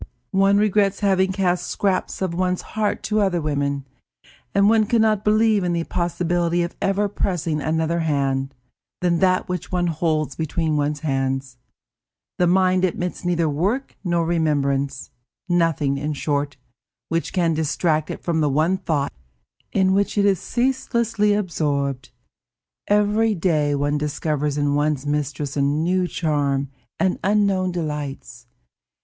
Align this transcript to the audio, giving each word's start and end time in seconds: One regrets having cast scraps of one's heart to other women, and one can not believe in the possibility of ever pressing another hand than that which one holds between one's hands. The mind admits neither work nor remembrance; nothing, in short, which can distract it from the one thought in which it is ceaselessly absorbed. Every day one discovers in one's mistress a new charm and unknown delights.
One 0.33 0.57
regrets 0.57 1.01
having 1.01 1.31
cast 1.31 1.67
scraps 1.67 2.23
of 2.23 2.33
one's 2.33 2.63
heart 2.73 3.03
to 3.03 3.19
other 3.21 3.39
women, 3.39 3.85
and 4.51 4.67
one 4.67 4.87
can 4.87 4.99
not 5.03 5.23
believe 5.23 5.63
in 5.63 5.73
the 5.73 5.83
possibility 5.83 6.63
of 6.63 6.75
ever 6.81 7.07
pressing 7.07 7.61
another 7.61 7.99
hand 7.99 8.55
than 9.01 9.19
that 9.19 9.47
which 9.47 9.71
one 9.71 9.85
holds 9.85 10.35
between 10.35 10.75
one's 10.75 11.01
hands. 11.01 11.57
The 12.39 12.47
mind 12.47 12.83
admits 12.83 13.23
neither 13.23 13.47
work 13.47 13.95
nor 14.03 14.25
remembrance; 14.25 15.11
nothing, 15.47 15.99
in 15.99 16.13
short, 16.13 16.57
which 17.09 17.31
can 17.31 17.53
distract 17.53 18.09
it 18.09 18.23
from 18.23 18.41
the 18.41 18.49
one 18.49 18.77
thought 18.77 19.13
in 19.71 19.93
which 19.93 20.17
it 20.17 20.25
is 20.25 20.39
ceaselessly 20.39 21.33
absorbed. 21.35 22.09
Every 22.87 23.35
day 23.35 23.75
one 23.75 23.99
discovers 23.99 24.57
in 24.57 24.73
one's 24.73 25.05
mistress 25.05 25.55
a 25.55 25.61
new 25.61 26.07
charm 26.07 26.71
and 26.99 27.19
unknown 27.23 27.71
delights. 27.71 28.47